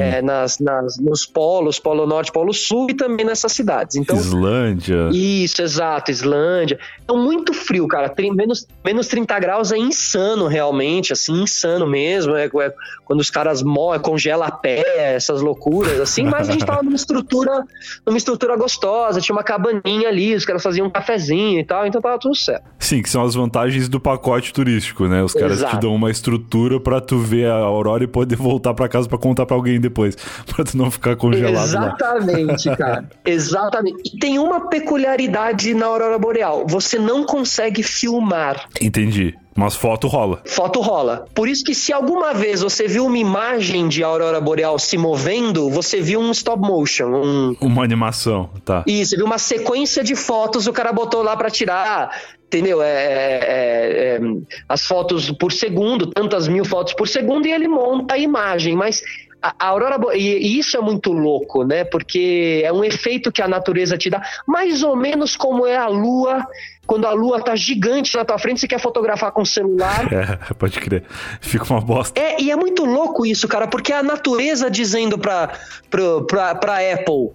é, 0.00 0.20
nas, 0.20 0.58
nas, 0.58 0.98
nos 0.98 1.24
polos, 1.24 1.78
Polo 1.78 2.06
Norte, 2.06 2.32
Polo 2.32 2.52
Sul 2.52 2.88
e 2.90 2.94
também 2.94 3.24
nessas 3.24 3.52
cidades. 3.52 3.96
Então, 3.96 4.16
Islândia. 4.16 5.08
Isso, 5.12 5.62
exato, 5.62 6.10
Islândia. 6.10 6.78
Então, 7.02 7.16
muito 7.16 7.54
frio, 7.54 7.86
cara. 7.88 8.12
Menos, 8.34 8.66
menos 8.84 9.08
30 9.08 9.38
graus 9.38 9.72
é 9.72 9.78
insano, 9.78 10.46
realmente 10.46 11.13
assim, 11.14 11.42
insano 11.42 11.86
mesmo. 11.86 12.34
É, 12.34 12.46
é 12.46 12.74
quando 13.04 13.20
os 13.20 13.30
caras 13.30 13.62
morrem, 13.62 14.00
congela 14.00 14.46
a 14.46 14.50
pé, 14.50 15.14
essas 15.14 15.40
loucuras, 15.40 16.00
assim, 16.00 16.24
mas 16.24 16.48
a 16.48 16.52
gente 16.52 16.64
tava 16.64 16.82
numa 16.82 16.96
estrutura, 16.96 17.64
numa 18.06 18.16
estrutura 18.16 18.56
gostosa, 18.56 19.20
tinha 19.20 19.34
uma 19.34 19.42
cabaninha 19.42 20.08
ali, 20.08 20.34
os 20.34 20.44
caras 20.44 20.62
faziam 20.62 20.86
um 20.86 20.90
cafezinho 20.90 21.60
e 21.60 21.64
tal, 21.64 21.86
então 21.86 22.00
tava 22.00 22.18
tudo 22.18 22.34
certo. 22.34 22.64
Sim, 22.78 23.02
que 23.02 23.10
são 23.10 23.22
as 23.22 23.34
vantagens 23.34 23.88
do 23.88 24.00
pacote 24.00 24.52
turístico, 24.52 25.06
né? 25.06 25.22
Os 25.22 25.32
caras 25.32 25.58
Exato. 25.58 25.76
te 25.76 25.80
dão 25.80 25.94
uma 25.94 26.10
estrutura 26.10 26.80
para 26.80 27.00
tu 27.00 27.18
ver 27.18 27.50
a 27.50 27.54
aurora 27.54 28.04
e 28.04 28.06
poder 28.06 28.36
voltar 28.36 28.74
para 28.74 28.88
casa 28.88 29.08
para 29.08 29.18
contar 29.18 29.46
para 29.46 29.56
alguém 29.56 29.80
depois, 29.80 30.16
para 30.46 30.64
tu 30.64 30.76
não 30.76 30.90
ficar 30.90 31.16
congelado 31.16 31.64
Exatamente, 31.64 32.68
lá. 32.68 32.76
cara. 32.76 33.10
Exatamente. 33.24 34.02
E 34.14 34.18
tem 34.18 34.38
uma 34.38 34.68
peculiaridade 34.68 35.74
na 35.74 35.86
aurora 35.86 36.18
boreal, 36.18 36.66
você 36.66 36.98
não 36.98 37.24
consegue 37.24 37.82
filmar. 37.82 38.68
Entendi. 38.80 39.34
Mas 39.54 39.76
foto 39.76 40.08
rola. 40.08 40.42
Foto 40.44 40.80
rola. 40.80 41.26
Por 41.34 41.48
isso 41.48 41.64
que 41.64 41.74
se 41.74 41.92
alguma 41.92 42.34
vez 42.34 42.60
você 42.60 42.88
viu 42.88 43.06
uma 43.06 43.18
imagem 43.18 43.88
de 43.88 44.02
aurora 44.02 44.40
boreal 44.40 44.78
se 44.78 44.98
movendo, 44.98 45.70
você 45.70 46.00
viu 46.00 46.20
um 46.20 46.32
stop 46.32 46.60
motion, 46.60 47.06
um... 47.06 47.56
uma 47.60 47.84
animação, 47.84 48.50
tá? 48.64 48.82
Isso, 48.86 49.16
viu 49.16 49.24
uma 49.24 49.38
sequência 49.38 50.02
de 50.02 50.16
fotos 50.16 50.66
o 50.66 50.72
cara 50.72 50.92
botou 50.92 51.22
lá 51.22 51.36
para 51.36 51.50
tirar 51.50 52.10
entendeu? 52.46 52.80
É, 52.82 52.88
é, 52.88 54.16
é, 54.16 54.20
as 54.68 54.86
fotos 54.86 55.28
por 55.32 55.50
segundo, 55.50 56.06
tantas 56.06 56.46
mil 56.46 56.64
fotos 56.64 56.94
por 56.94 57.08
segundo, 57.08 57.48
e 57.48 57.52
ele 57.52 57.66
monta 57.66 58.14
a 58.14 58.18
imagem. 58.18 58.76
Mas 58.76 59.02
a, 59.42 59.66
aurora 59.68 59.98
e, 60.16 60.38
e 60.38 60.58
isso 60.58 60.76
é 60.76 60.80
muito 60.80 61.12
louco, 61.12 61.64
né? 61.64 61.84
Porque 61.84 62.62
é 62.64 62.72
um 62.72 62.84
efeito 62.84 63.30
que 63.32 63.42
a 63.42 63.48
natureza 63.48 63.98
te 63.98 64.08
dá, 64.08 64.22
mais 64.46 64.82
ou 64.82 64.96
menos 64.96 65.36
como 65.36 65.66
é 65.66 65.76
a 65.76 65.88
lua 65.88 66.46
quando 66.86 67.06
a 67.06 67.12
lua 67.12 67.40
tá 67.42 67.56
gigante 67.56 68.14
na 68.16 68.24
tua 68.24 68.38
frente, 68.38 68.60
você 68.60 68.68
quer 68.68 68.80
fotografar 68.80 69.32
com 69.32 69.42
o 69.42 69.46
celular. 69.46 70.08
É, 70.14 70.54
pode 70.54 70.78
crer. 70.80 71.04
Fica 71.40 71.64
uma 71.72 71.80
bosta. 71.80 72.18
É, 72.18 72.40
e 72.40 72.50
é 72.50 72.56
muito 72.56 72.84
louco 72.84 73.26
isso, 73.26 73.48
cara, 73.48 73.66
porque 73.66 73.92
é 73.92 73.98
a 73.98 74.02
natureza 74.02 74.70
dizendo 74.70 75.18
pra, 75.18 75.50
pra, 75.90 76.20
pra, 76.26 76.54
pra 76.54 76.74
Apple: 76.92 77.30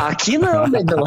aqui 0.00 0.38
não, 0.38 0.66
negão. 0.68 1.02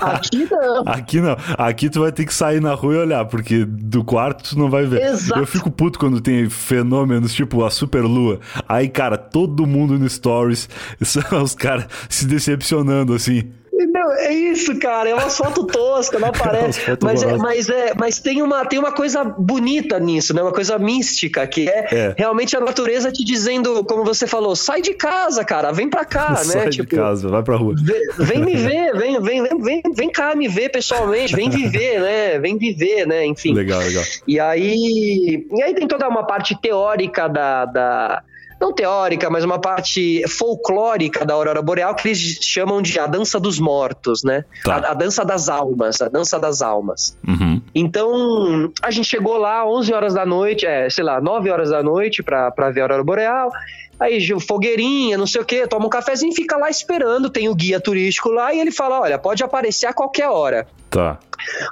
aqui 0.00 0.48
não. 0.50 0.82
Aqui 0.86 1.20
não. 1.20 1.36
Aqui 1.56 1.90
tu 1.90 2.00
vai 2.00 2.12
ter 2.12 2.24
que 2.24 2.32
sair 2.32 2.60
na 2.60 2.74
rua 2.74 2.94
e 2.94 2.98
olhar, 2.98 3.24
porque 3.24 3.64
do 3.64 4.04
quarto 4.04 4.50
tu 4.50 4.58
não 4.58 4.70
vai 4.70 4.86
ver. 4.86 5.02
Exato. 5.02 5.40
Eu 5.40 5.46
fico 5.46 5.70
puto 5.70 5.98
quando 5.98 6.20
tem 6.20 6.48
fenômenos 6.48 7.34
tipo 7.34 7.64
a 7.64 7.70
super 7.70 8.02
lua. 8.02 8.40
Aí, 8.68 8.88
cara, 8.88 9.18
todo 9.18 9.66
mundo 9.66 9.98
no 9.98 10.08
Stories, 10.08 10.68
os 11.42 11.54
caras 11.54 11.86
se 12.08 12.26
decepcionando 12.26 13.12
assim. 13.12 13.50
Não, 13.86 14.12
é 14.12 14.32
isso, 14.32 14.78
cara. 14.78 15.08
É 15.08 15.14
uma 15.14 15.30
foto 15.30 15.64
tosca, 15.64 16.18
não 16.18 16.28
aparece. 16.30 16.80
mas, 17.02 17.22
é, 17.22 17.36
mas, 17.36 17.68
é, 17.68 17.92
mas 17.94 18.18
tem, 18.18 18.42
uma, 18.42 18.64
tem 18.64 18.78
uma 18.78 18.92
coisa 18.92 19.24
bonita 19.24 19.98
nisso, 20.00 20.34
né? 20.34 20.42
Uma 20.42 20.52
coisa 20.52 20.78
mística, 20.78 21.46
que 21.46 21.68
é, 21.68 21.88
é, 21.92 22.14
realmente 22.16 22.56
a 22.56 22.60
natureza 22.60 23.12
te 23.12 23.24
dizendo, 23.24 23.84
como 23.84 24.04
você 24.04 24.26
falou, 24.26 24.56
sai 24.56 24.82
de 24.82 24.94
casa, 24.94 25.44
cara, 25.44 25.72
vem 25.72 25.88
pra 25.88 26.04
cá, 26.04 26.34
sai 26.42 26.56
né? 26.56 26.62
Sai 26.62 26.70
tipo, 26.70 26.90
de 26.90 26.96
casa, 26.96 27.28
vai 27.28 27.42
pra 27.42 27.56
rua. 27.56 27.74
Vem, 27.78 28.26
vem 28.26 28.44
me 28.44 28.56
ver, 28.58 28.96
vem, 28.96 29.20
vem, 29.20 29.60
vem, 29.60 29.82
vem 29.94 30.10
cá 30.10 30.34
me 30.34 30.48
ver 30.48 30.70
pessoalmente, 30.70 31.34
vem 31.34 31.48
viver, 31.48 32.00
né? 32.00 32.38
Vem 32.38 32.58
viver, 32.58 33.06
né? 33.06 33.24
Enfim. 33.26 33.54
Legal, 33.54 33.80
legal. 33.80 34.04
E 34.26 34.40
aí, 34.40 35.46
e 35.50 35.62
aí 35.62 35.74
tem 35.74 35.86
toda 35.86 36.08
uma 36.08 36.26
parte 36.26 36.58
teórica 36.60 37.28
da, 37.28 37.64
da 37.64 38.22
não 38.60 38.72
teórica, 38.72 39.30
mas 39.30 39.44
uma 39.44 39.58
parte 39.58 40.22
folclórica 40.28 41.24
da 41.24 41.34
aurora 41.34 41.62
boreal 41.62 41.94
que 41.94 42.08
eles 42.08 42.38
chamam 42.40 42.82
de 42.82 42.98
a 42.98 43.06
dança 43.06 43.38
dos 43.38 43.58
mortos, 43.58 44.24
né? 44.24 44.44
Tá. 44.64 44.76
A, 44.76 44.90
a, 44.90 44.94
dança 44.94 45.24
das 45.24 45.48
almas, 45.48 46.00
a 46.02 46.08
dança 46.08 46.38
das 46.38 46.60
almas. 46.60 47.16
Uhum. 47.26 47.62
Então, 47.74 48.72
a 48.82 48.90
gente 48.90 49.06
chegou 49.06 49.36
lá 49.36 49.66
11 49.66 49.92
horas 49.92 50.14
da 50.14 50.26
noite, 50.26 50.66
é, 50.66 50.90
sei 50.90 51.04
lá, 51.04 51.20
9 51.20 51.50
horas 51.50 51.70
da 51.70 51.82
noite 51.82 52.22
para 52.22 52.70
ver 52.70 52.80
a 52.80 52.84
aurora 52.84 53.04
boreal. 53.04 53.50
Aí, 53.98 54.18
fogueirinha, 54.40 55.18
não 55.18 55.26
sei 55.26 55.40
o 55.40 55.44
que, 55.44 55.66
toma 55.66 55.86
um 55.86 55.88
cafezinho 55.88 56.32
e 56.32 56.34
fica 56.34 56.56
lá 56.56 56.70
esperando. 56.70 57.28
Tem 57.28 57.48
o 57.48 57.54
guia 57.54 57.80
turístico 57.80 58.30
lá 58.30 58.52
e 58.54 58.60
ele 58.60 58.70
fala: 58.70 59.00
olha, 59.00 59.18
pode 59.18 59.42
aparecer 59.42 59.86
a 59.86 59.92
qualquer 59.92 60.28
hora. 60.28 60.66
Tá. 60.90 61.18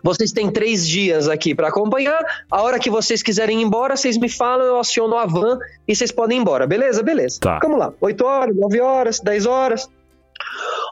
Vocês 0.02 0.32
têm 0.32 0.50
três 0.50 0.86
dias 0.86 1.28
aqui 1.28 1.54
para 1.54 1.68
acompanhar. 1.68 2.24
A 2.50 2.62
hora 2.62 2.78
que 2.78 2.90
vocês 2.90 3.22
quiserem 3.22 3.60
ir 3.60 3.64
embora, 3.64 3.96
vocês 3.96 4.16
me 4.16 4.28
falam, 4.28 4.66
eu 4.66 4.78
aciono 4.78 5.16
a 5.16 5.26
van 5.26 5.58
e 5.86 5.94
vocês 5.94 6.12
podem 6.12 6.38
ir 6.38 6.40
embora. 6.40 6.66
Beleza? 6.66 7.02
Beleza. 7.02 7.38
Tá. 7.40 7.58
Vamos 7.62 7.78
lá. 7.78 7.92
8 8.00 8.24
horas, 8.24 8.56
9 8.56 8.80
horas, 8.80 9.20
10 9.20 9.46
horas. 9.46 9.88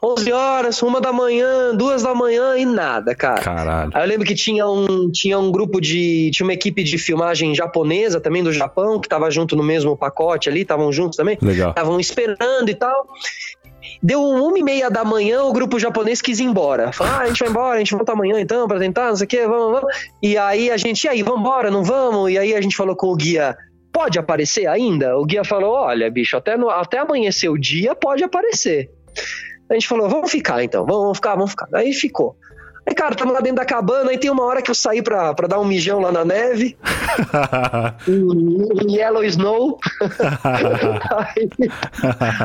11 0.05 0.31
horas, 0.31 0.81
uma 0.83 1.01
da 1.01 1.11
manhã, 1.11 1.73
duas 1.75 2.03
da 2.03 2.13
manhã 2.13 2.55
e 2.57 2.65
nada, 2.65 3.15
cara. 3.15 3.41
Caralho. 3.41 3.91
Aí 3.91 4.03
eu 4.03 4.07
lembro 4.07 4.25
que 4.25 4.35
tinha 4.35 4.67
um, 4.67 5.09
tinha 5.09 5.39
um 5.39 5.51
grupo 5.51 5.81
de. 5.81 6.29
Tinha 6.31 6.45
uma 6.45 6.53
equipe 6.53 6.83
de 6.83 6.97
filmagem 6.99 7.55
japonesa 7.55 8.21
também 8.21 8.43
do 8.43 8.53
Japão, 8.53 8.99
que 8.99 9.09
tava 9.09 9.31
junto 9.31 9.55
no 9.55 9.63
mesmo 9.63 9.97
pacote 9.97 10.47
ali, 10.47 10.61
estavam 10.61 10.91
juntos 10.91 11.17
também. 11.17 11.39
Legal. 11.41 11.71
Estavam 11.71 11.99
esperando 11.99 12.69
e 12.69 12.75
tal. 12.75 13.07
Deu 14.01 14.21
uma 14.23 14.59
e 14.59 14.63
meia 14.63 14.89
da 14.89 15.03
manhã, 15.03 15.43
o 15.43 15.53
grupo 15.53 15.79
japonês 15.79 16.21
quis 16.21 16.39
ir 16.39 16.43
embora. 16.43 16.91
Falou, 16.91 17.13
ah, 17.13 17.19
a 17.21 17.27
gente 17.27 17.39
vai 17.39 17.49
embora, 17.49 17.75
a 17.75 17.79
gente 17.79 17.95
volta 17.95 18.11
amanhã 18.11 18.39
então 18.39 18.67
pra 18.67 18.77
tentar, 18.77 19.09
não 19.09 19.15
sei 19.15 19.25
o 19.25 19.27
que, 19.27 19.47
vamos, 19.47 19.79
vamos. 19.79 19.95
E 20.21 20.37
aí 20.37 20.69
a 20.69 20.77
gente, 20.77 21.05
e 21.05 21.07
aí, 21.07 21.23
vamos 21.23 21.39
embora, 21.39 21.71
não 21.71 21.83
vamos? 21.83 22.31
E 22.31 22.37
aí 22.37 22.53
a 22.53 22.61
gente 22.61 22.75
falou 22.75 22.95
com 22.95 23.07
o 23.07 23.15
guia, 23.15 23.55
pode 23.91 24.19
aparecer 24.19 24.67
ainda? 24.67 25.17
O 25.17 25.25
guia 25.25 25.43
falou, 25.43 25.73
olha, 25.73 26.09
bicho, 26.11 26.37
até, 26.37 26.57
no, 26.57 26.69
até 26.69 26.99
amanhecer 26.99 27.49
o 27.49 27.57
dia 27.57 27.95
pode 27.95 28.23
aparecer. 28.23 28.89
A 29.69 29.73
gente 29.73 29.87
falou, 29.87 30.09
vamos 30.09 30.31
ficar 30.31 30.63
então, 30.63 30.85
vamos 30.85 31.17
ficar, 31.17 31.35
vamos 31.35 31.51
ficar. 31.51 31.67
Aí 31.73 31.93
ficou. 31.93 32.35
Aí, 32.87 32.93
cara, 32.93 33.15
tamo 33.15 33.33
lá 33.33 33.39
dentro 33.39 33.57
da 33.57 33.65
cabana, 33.65 34.11
aí 34.11 34.17
tem 34.17 34.29
uma 34.29 34.43
hora 34.43 34.61
que 34.61 34.69
eu 34.69 34.75
saí 34.75 35.01
pra, 35.01 35.33
pra 35.33 35.47
dar 35.47 35.59
um 35.59 35.65
mijão 35.65 35.99
lá 35.99 36.11
na 36.11 36.23
neve. 36.23 36.77
em, 38.07 38.93
Yellow 38.95 39.23
Snow. 39.23 39.79
aí, 41.17 41.49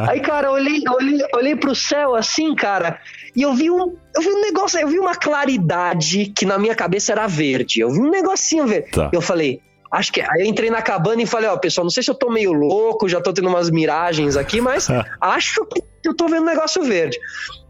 aí, 0.09 0.21
cara, 0.21 0.50
olhei, 0.50 0.83
olhei, 0.91 1.19
olhei 1.35 1.57
pro 1.57 1.75
céu 1.75 2.15
assim, 2.15 2.55
cara, 2.55 2.99
e 3.37 3.43
eu 3.43 3.53
vi 3.53 3.71
um. 3.71 3.95
Eu 4.17 4.23
vi 4.23 4.29
um 4.29 4.41
negócio, 4.41 4.81
eu 4.81 4.89
vi 4.89 4.99
uma 4.99 5.15
claridade 5.15 6.33
que 6.35 6.47
na 6.47 6.59
minha 6.59 6.75
cabeça 6.75 7.12
era 7.12 7.27
verde. 7.27 7.81
Eu 7.81 7.91
vi 7.91 8.00
um 8.00 8.11
negocinho 8.11 8.67
verde. 8.67 8.93
Tá. 8.93 9.11
Eu 9.12 9.21
falei, 9.21 9.61
Acho 9.91 10.12
que. 10.12 10.21
Aí 10.21 10.43
eu 10.43 10.47
entrei 10.47 10.71
na 10.71 10.81
cabana 10.81 11.21
e 11.21 11.27
falei, 11.27 11.50
ó, 11.50 11.57
pessoal, 11.57 11.85
não 11.85 11.91
sei 11.91 12.03
se 12.03 12.11
eu 12.11 12.15
tô 12.15 12.31
meio 12.31 12.53
louco, 12.53 13.09
já 13.09 13.21
tô 13.21 13.33
tendo 13.33 13.49
umas 13.49 13.69
miragens 13.71 14.37
aqui, 14.37 14.61
mas 14.61 14.87
acho 15.21 15.67
que 15.67 15.83
eu 16.04 16.14
tô 16.14 16.26
vendo 16.28 16.42
um 16.42 16.47
negócio 16.47 16.83
verde. 16.83 17.19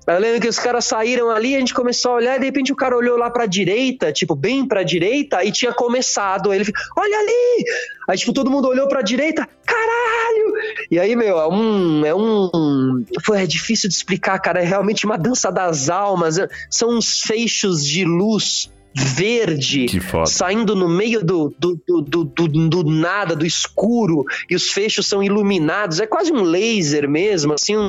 Eu 0.07 0.19
lembro 0.19 0.41
que 0.41 0.49
os 0.49 0.59
caras 0.59 0.87
saíram 0.87 1.31
ali, 1.31 1.55
a 1.55 1.59
gente 1.59 1.75
começou 1.75 2.13
a 2.13 2.15
olhar, 2.17 2.37
e 2.37 2.41
de 2.41 2.45
repente 2.47 2.73
o 2.73 2.77
cara 2.77 2.97
olhou 2.97 3.17
lá 3.17 3.31
pra 3.31 3.47
direita, 3.47 4.13
tipo, 4.13 4.35
bem 4.35 4.67
pra 4.67 4.83
direita, 4.83 5.45
e 5.45 5.53
tinha 5.53 5.73
começado. 5.73 6.51
Aí 6.51 6.59
ele 6.59 6.65
ficou, 6.65 6.83
olha 6.97 7.17
ali! 7.17 7.65
Aí, 8.09 8.19
tipo, 8.19 8.33
todo 8.33 8.51
mundo 8.51 8.67
olhou 8.67 8.89
pra 8.89 9.03
direita, 9.03 9.49
caralho! 9.65 10.55
E 10.91 10.99
aí, 10.99 11.15
meu, 11.15 11.39
é 11.39 11.49
um. 11.49 12.05
É 12.05 12.15
um. 12.15 13.05
Foi, 13.25 13.43
é 13.43 13.47
difícil 13.47 13.89
de 13.89 13.95
explicar, 13.95 14.39
cara. 14.41 14.61
É 14.61 14.65
realmente 14.65 15.07
uma 15.07 15.17
dança 15.17 15.51
das 15.51 15.89
almas. 15.89 16.37
São 16.69 16.91
uns 16.91 17.21
feixos 17.21 17.87
de 17.87 18.05
luz 18.05 18.71
verde 18.95 19.87
saindo 20.27 20.75
no 20.75 20.89
meio 20.89 21.25
do 21.25 21.55
do, 21.59 21.81
do, 22.03 22.25
do, 22.25 22.85
nada, 22.85 23.37
do 23.37 23.47
escuro, 23.47 24.25
e 24.49 24.55
os 24.55 24.71
fechos 24.71 25.07
são 25.07 25.23
iluminados. 25.23 26.01
É 26.01 26.07
quase 26.07 26.33
um 26.33 26.43
laser 26.43 27.09
mesmo, 27.09 27.53
assim, 27.53 27.77
um, 27.77 27.89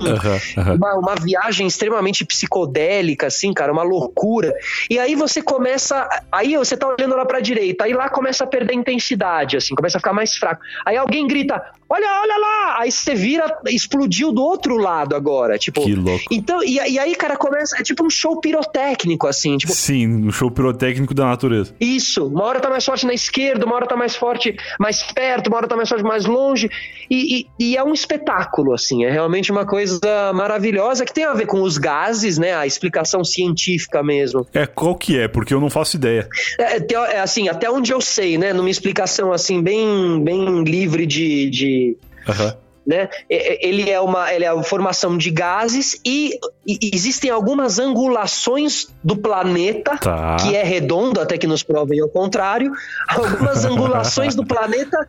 Uma, 0.75 1.15
viagem 1.15 1.67
extremamente 1.67 2.25
psicodélica, 2.25 3.27
assim, 3.27 3.53
cara, 3.53 3.71
uma 3.71 3.83
loucura. 3.83 4.53
E 4.89 4.99
aí 4.99 5.15
você 5.15 5.41
começa. 5.41 6.07
Aí 6.31 6.55
você 6.55 6.77
tá 6.77 6.87
olhando 6.87 7.15
lá 7.15 7.25
pra 7.25 7.39
direita, 7.39 7.85
aí 7.85 7.93
lá 7.93 8.09
começa 8.09 8.43
a 8.43 8.47
perder 8.47 8.73
intensidade, 8.73 9.57
assim, 9.57 9.75
começa 9.75 9.97
a 9.97 9.99
ficar 9.99 10.13
mais 10.13 10.35
fraco. 10.35 10.61
Aí 10.85 10.97
alguém 10.97 11.27
grita: 11.27 11.61
Olha, 11.89 12.21
olha 12.21 12.37
lá! 12.37 12.79
Aí 12.79 12.91
você 12.91 13.13
vira, 13.13 13.59
explodiu 13.67 14.31
do 14.31 14.41
outro 14.41 14.77
lado 14.77 15.15
agora. 15.15 15.57
Tipo, 15.57 15.83
que 15.83 15.93
louco. 15.93 16.23
Então, 16.31 16.63
e, 16.63 16.75
e 16.75 16.99
aí, 16.99 17.15
cara, 17.15 17.35
começa. 17.35 17.77
É 17.79 17.83
tipo 17.83 18.05
um 18.05 18.09
show 18.09 18.39
pirotécnico, 18.39 19.27
assim. 19.27 19.57
Tipo, 19.57 19.73
Sim, 19.73 20.27
um 20.27 20.31
show 20.31 20.49
pirotécnico 20.49 20.90
técnico 20.91 21.13
da 21.13 21.25
natureza. 21.25 21.73
Isso. 21.79 22.27
Uma 22.27 22.43
hora 22.43 22.59
tá 22.59 22.69
mais 22.69 22.85
forte 22.85 23.05
na 23.05 23.13
esquerda, 23.13 23.65
uma 23.65 23.75
hora 23.75 23.87
tá 23.87 23.95
mais 23.95 24.15
forte 24.15 24.55
mais 24.79 25.01
perto, 25.01 25.47
uma 25.47 25.57
hora 25.57 25.67
tá 25.67 25.75
mais 25.75 25.87
forte 25.87 26.03
mais 26.03 26.25
longe. 26.25 26.69
E, 27.09 27.39
e, 27.39 27.47
e, 27.59 27.77
é 27.77 27.83
um 27.83 27.93
espetáculo, 27.93 28.73
assim. 28.73 29.05
É 29.05 29.11
realmente 29.11 29.51
uma 29.51 29.65
coisa 29.65 29.99
maravilhosa 30.33 31.05
que 31.05 31.13
tem 31.13 31.23
a 31.23 31.33
ver 31.33 31.45
com 31.45 31.61
os 31.61 31.77
gases, 31.77 32.37
né? 32.37 32.53
A 32.53 32.65
explicação 32.67 33.23
científica 33.23 34.03
mesmo. 34.03 34.45
É, 34.53 34.65
qual 34.65 34.95
que 34.95 35.17
é? 35.17 35.27
Porque 35.27 35.53
eu 35.53 35.59
não 35.59 35.69
faço 35.69 35.95
ideia. 35.95 36.27
É, 36.59 36.77
é 37.13 37.19
assim, 37.19 37.47
até 37.47 37.69
onde 37.69 37.91
eu 37.91 38.01
sei, 38.01 38.37
né? 38.37 38.53
Numa 38.53 38.69
explicação, 38.69 39.31
assim, 39.31 39.61
bem, 39.61 40.21
bem 40.23 40.63
livre 40.63 41.05
de... 41.05 41.49
de... 41.49 41.97
Uhum 42.27 42.60
né? 42.85 43.09
Ele 43.29 43.89
é 43.89 43.99
uma, 43.99 44.33
ele 44.33 44.45
é 44.45 44.51
uma 44.51 44.63
formação 44.63 45.17
de 45.17 45.29
gases 45.29 45.99
e, 46.05 46.39
e 46.67 46.91
existem 46.93 47.29
algumas 47.29 47.79
angulações 47.79 48.87
do 49.03 49.15
planeta 49.15 49.97
tá. 49.97 50.37
que 50.37 50.55
é 50.55 50.63
redondo, 50.63 51.19
até 51.19 51.37
que 51.37 51.47
nos 51.47 51.63
provem 51.63 51.99
ao 52.01 52.09
contrário, 52.09 52.71
algumas 53.07 53.63
angulações 53.65 54.35
do 54.35 54.45
planeta 54.45 55.07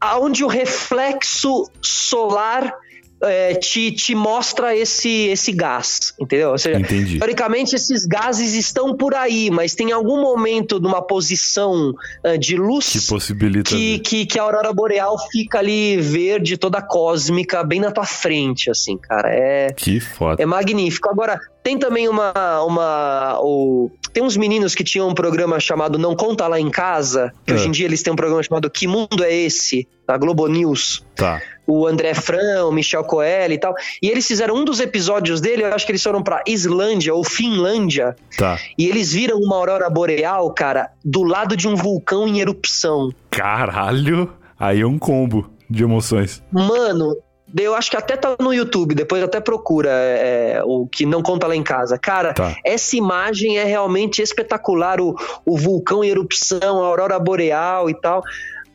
aonde 0.00 0.42
o 0.44 0.48
reflexo 0.48 1.70
solar 1.82 2.74
é, 3.22 3.54
te, 3.54 3.92
te 3.92 4.14
mostra 4.14 4.74
esse, 4.74 5.28
esse 5.28 5.52
gás, 5.52 6.14
entendeu? 6.18 6.50
Ou 6.50 6.58
seja, 6.58 6.78
Entendi. 6.78 7.18
teoricamente 7.18 7.76
esses 7.76 8.06
gases 8.06 8.54
estão 8.54 8.96
por 8.96 9.14
aí, 9.14 9.50
mas 9.50 9.74
tem 9.74 9.92
algum 9.92 10.20
momento 10.20 10.80
numa 10.80 11.02
posição 11.02 11.94
uh, 12.24 12.38
de 12.38 12.56
luz 12.56 12.90
que 12.92 13.06
possibilita 13.06 13.70
que, 13.70 13.98
que, 13.98 14.26
que, 14.26 14.38
a 14.38 14.42
aurora 14.42 14.72
boreal 14.72 15.16
fica 15.30 15.58
ali 15.58 15.98
verde, 15.98 16.56
toda 16.56 16.80
cósmica, 16.80 17.62
bem 17.62 17.80
na 17.80 17.90
tua 17.90 18.06
frente, 18.06 18.70
assim, 18.70 18.96
cara. 18.96 19.28
É, 19.30 19.72
que 19.72 20.00
foda. 20.00 20.42
É 20.42 20.46
magnífico. 20.46 21.10
Agora, 21.10 21.38
tem 21.62 21.78
também 21.78 22.08
uma. 22.08 22.32
uma 22.64 23.38
o, 23.40 23.90
tem 24.12 24.22
uns 24.22 24.36
meninos 24.36 24.74
que 24.74 24.82
tinham 24.82 25.08
um 25.08 25.14
programa 25.14 25.60
chamado 25.60 25.98
Não 25.98 26.16
Conta 26.16 26.46
Lá 26.46 26.58
em 26.58 26.70
Casa, 26.70 27.32
que 27.44 27.52
é. 27.52 27.54
hoje 27.54 27.68
em 27.68 27.70
dia 27.70 27.86
eles 27.86 28.02
têm 28.02 28.12
um 28.12 28.16
programa 28.16 28.42
chamado 28.42 28.68
Que 28.70 28.86
Mundo 28.86 29.22
é 29.22 29.32
Esse? 29.32 29.86
Da 30.06 30.16
Globo 30.16 30.46
News. 30.48 31.04
Tá. 31.14 31.40
O 31.66 31.86
André 31.86 32.14
Fran, 32.14 32.64
o 32.66 32.72
Michel 32.72 33.04
Coelho 33.04 33.54
e 33.54 33.58
tal. 33.58 33.74
E 34.02 34.08
eles 34.08 34.26
fizeram 34.26 34.56
um 34.56 34.64
dos 34.64 34.80
episódios 34.80 35.40
dele, 35.40 35.62
eu 35.62 35.72
acho 35.72 35.86
que 35.86 35.92
eles 35.92 36.02
foram 36.02 36.22
pra 36.22 36.42
Islândia 36.46 37.14
ou 37.14 37.22
Finlândia. 37.22 38.16
Tá. 38.36 38.58
E 38.76 38.88
eles 38.88 39.12
viram 39.12 39.38
uma 39.38 39.56
aurora 39.56 39.88
boreal, 39.88 40.52
cara, 40.52 40.90
do 41.04 41.22
lado 41.22 41.56
de 41.56 41.68
um 41.68 41.76
vulcão 41.76 42.26
em 42.26 42.40
erupção. 42.40 43.10
Caralho! 43.30 44.32
Aí 44.58 44.80
é 44.80 44.86
um 44.86 44.98
combo 44.98 45.48
de 45.70 45.84
emoções. 45.84 46.42
Mano, 46.50 47.16
eu 47.56 47.74
acho 47.74 47.90
que 47.90 47.96
até 47.96 48.16
tá 48.16 48.36
no 48.38 48.52
YouTube, 48.52 48.94
depois 48.94 49.22
até 49.22 49.40
procura 49.40 49.90
é, 49.90 50.62
o 50.64 50.86
que 50.86 51.04
não 51.04 51.22
conta 51.22 51.46
lá 51.46 51.56
em 51.56 51.62
casa. 51.62 51.98
Cara, 51.98 52.32
tá. 52.32 52.54
essa 52.64 52.96
imagem 52.96 53.58
é 53.58 53.64
realmente 53.64 54.22
espetacular, 54.22 55.00
o, 55.00 55.16
o 55.44 55.56
vulcão 55.56 56.04
em 56.04 56.08
erupção, 56.08 56.82
a 56.82 56.86
aurora 56.86 57.18
boreal 57.18 57.90
e 57.90 57.94
tal. 57.94 58.22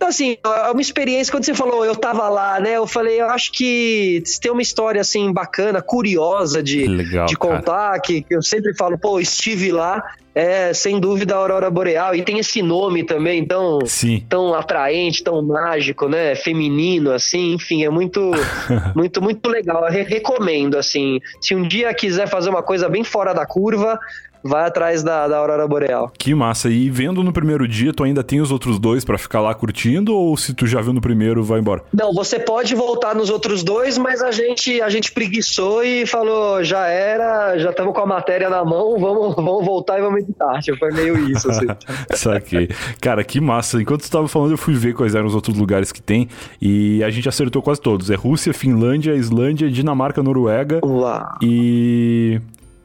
Então, 0.05 0.11
assim, 0.11 0.37
é 0.45 0.71
uma 0.71 0.81
experiência, 0.81 1.31
quando 1.31 1.45
você 1.45 1.55
falou, 1.55 1.83
eu 1.83 1.95
tava 1.95 2.29
lá, 2.29 2.59
né? 2.59 2.73
Eu 2.73 2.85
falei, 2.85 3.19
eu 3.19 3.27
acho 3.27 3.51
que 3.51 4.21
tem 4.39 4.51
uma 4.51 4.61
história, 4.61 5.01
assim, 5.01 5.33
bacana, 5.33 5.81
curiosa 5.81 6.61
de, 6.61 6.85
Legal, 6.85 7.25
de 7.25 7.35
contar, 7.35 7.99
que, 7.99 8.21
que, 8.21 8.35
eu 8.35 8.43
sempre 8.43 8.75
falo, 8.75 8.99
pô, 8.99 9.19
estive 9.19 9.71
lá, 9.71 10.03
é, 10.35 10.71
sem 10.75 10.99
dúvida, 10.99 11.33
a 11.33 11.37
Aurora 11.39 11.71
Boreal, 11.71 12.13
e 12.13 12.21
tem 12.21 12.37
esse 12.37 12.61
nome 12.61 13.03
também 13.03 13.43
tão, 13.47 13.79
Sim. 13.87 14.23
tão 14.29 14.53
atraente, 14.53 15.23
tão 15.23 15.41
mágico, 15.41 16.07
né? 16.07 16.35
Feminino, 16.35 17.11
assim, 17.11 17.53
enfim, 17.53 17.83
é 17.83 17.89
muito, 17.89 18.29
muito, 18.95 19.19
muito 19.23 19.49
legal. 19.49 19.87
Eu 19.87 20.05
recomendo, 20.05 20.77
assim, 20.77 21.19
se 21.41 21.55
um 21.55 21.67
dia 21.67 21.91
quiser 21.95 22.27
fazer 22.27 22.51
uma 22.51 22.61
coisa 22.61 22.87
bem 22.87 23.03
fora 23.03 23.33
da 23.33 23.45
curva, 23.47 23.99
vai 24.45 24.67
atrás 24.67 25.01
da, 25.01 25.27
da 25.27 25.37
Aurora 25.37 25.67
Boreal. 25.67 26.11
Que 26.19 26.35
massa. 26.35 26.69
E 26.69 26.87
vendo 26.87 27.23
no 27.23 27.33
primeiro 27.33 27.67
dia, 27.67 27.91
tu 27.91 28.03
ainda 28.03 28.23
tem 28.23 28.39
os 28.39 28.51
outros 28.51 28.77
dois 28.77 29.03
para 29.03 29.17
ficar 29.17 29.41
lá 29.41 29.55
curtindo? 29.55 30.15
Ou 30.15 30.37
se 30.37 30.53
tu 30.53 30.67
já 30.67 30.79
viu 30.81 30.93
no 30.93 31.01
primeiro, 31.01 31.43
vai 31.43 31.59
embora? 31.59 31.81
Não, 31.91 32.13
você 32.13 32.37
pode 32.37 32.75
voltar 32.75 33.15
nos 33.15 33.31
outros 33.31 33.63
dois, 33.63 33.97
mas 33.97 34.21
a 34.21 34.31
gente, 34.31 34.79
a 34.81 34.89
gente 34.89 35.11
preguiçou 35.11 35.83
e 35.83 36.05
falou, 36.05 36.63
já 36.63 36.85
era, 36.85 37.57
já 37.57 37.71
estamos 37.71 37.93
com 37.95 38.01
a 38.01 38.05
matéria 38.05 38.47
na 38.47 38.63
mão, 38.63 38.99
vamos, 38.99 39.35
vamos 39.35 39.65
voltar 39.65 39.97
e 39.97 40.01
vamos 40.03 40.21
editar. 40.21 40.61
Tipo, 40.61 40.77
foi 40.77 40.91
meio 40.91 41.17
isso, 41.31 41.49
assim. 41.49 41.65
Saquei. 42.13 42.69
Cara, 43.01 43.23
que 43.23 43.41
massa. 43.41 43.81
Enquanto 43.81 44.01
tu 44.01 44.05
estava 44.05 44.27
falando, 44.27 44.51
eu 44.51 44.57
fui 44.57 44.75
ver 44.75 44.93
quais 44.93 45.15
eram 45.15 45.25
os 45.25 45.33
outros 45.33 45.57
lugares 45.57 45.91
que 45.91 46.01
tem 46.01 46.29
e 46.61 47.03
a 47.03 47.09
gente 47.09 47.27
acertou 47.27 47.63
quase 47.63 47.81
todos. 47.81 48.11
É 48.11 48.15
Rússia, 48.15 48.53
Finlândia, 48.53 49.15
Islândia, 49.15 49.71
Dinamarca, 49.71 50.21
Noruega 50.21 50.81
Uau. 50.83 51.37
e 51.41 52.39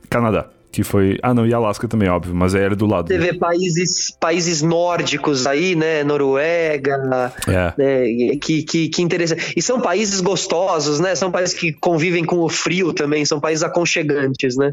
Canadá 0.09 0.47
que 0.71 0.85
foi. 0.85 1.19
Ah, 1.23 1.35
não, 1.35 1.47
e 1.47 1.53
Alasca 1.53 1.89
também, 1.89 2.09
óbvio, 2.09 2.35
mas 2.35 2.55
era 2.55 2.77
do 2.77 2.87
lado. 2.87 3.09
Você 3.09 3.19
vê 3.19 3.35
países, 3.35 4.11
países 4.19 4.63
nórdicos 4.63 5.47
aí, 5.47 5.75
né? 5.75 6.05
Noruega. 6.05 7.33
É. 7.49 7.75
Né? 7.77 8.37
Que, 8.41 8.63
que, 8.63 8.89
que 8.89 9.03
interessante. 9.03 9.53
E 9.57 9.63
são 9.63 9.81
países 9.81 10.21
gostosos, 10.21 11.01
né? 11.01 11.15
São 11.15 11.31
países 11.31 11.55
que 11.55 11.73
convivem 11.73 12.25
com 12.25 12.39
o 12.39 12.49
frio 12.49 12.93
também, 12.93 13.25
são 13.25 13.41
países 13.41 13.63
aconchegantes, 13.63 14.57
né? 14.57 14.73